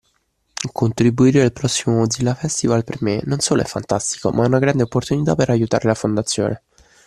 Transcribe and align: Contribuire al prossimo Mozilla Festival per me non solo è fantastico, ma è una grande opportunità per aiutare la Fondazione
Contribuire 0.73 1.43
al 1.43 1.53
prossimo 1.53 1.97
Mozilla 1.97 2.33
Festival 2.33 2.83
per 2.83 3.03
me 3.03 3.21
non 3.25 3.37
solo 3.37 3.61
è 3.61 3.65
fantastico, 3.65 4.31
ma 4.31 4.43
è 4.43 4.47
una 4.47 4.57
grande 4.57 4.81
opportunità 4.81 5.35
per 5.35 5.51
aiutare 5.51 5.87
la 5.87 5.93
Fondazione 5.93 6.63